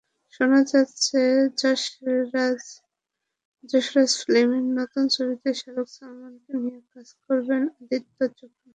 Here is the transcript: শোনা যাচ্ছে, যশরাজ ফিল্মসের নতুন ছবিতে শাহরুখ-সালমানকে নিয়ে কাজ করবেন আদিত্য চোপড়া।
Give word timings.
শোনা 0.33 0.59
যাচ্ছে, 0.71 1.19
যশরাজ 1.61 2.61
ফিল্মসের 4.23 4.47
নতুন 4.77 5.03
ছবিতে 5.15 5.49
শাহরুখ-সালমানকে 5.59 6.51
নিয়ে 6.61 6.79
কাজ 6.91 7.07
করবেন 7.25 7.61
আদিত্য 7.79 8.19
চোপড়া। 8.37 8.69